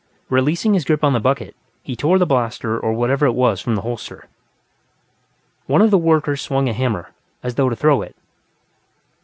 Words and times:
Releasing 0.29 0.73
his 0.73 0.83
grip 0.83 1.03
on 1.03 1.13
the 1.13 1.19
bucket, 1.19 1.55
he 1.83 1.95
tore 1.95 2.17
the 2.17 2.25
blaster 2.25 2.75
or 2.79 2.91
whatever 2.91 3.27
it 3.27 3.35
was 3.35 3.61
from 3.61 3.75
the 3.75 3.83
holster. 3.83 4.25
One 5.67 5.83
of 5.83 5.91
the 5.91 5.97
workers 5.99 6.41
swung 6.41 6.67
a 6.67 6.73
hammer, 6.73 7.11
as 7.43 7.53
though 7.53 7.69
to 7.69 7.75
throw 7.75 8.01
it. 8.01 8.15